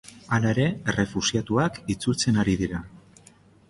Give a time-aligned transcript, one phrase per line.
[0.37, 2.85] Hala ere, errefuxiatuak itzultzen ari dira.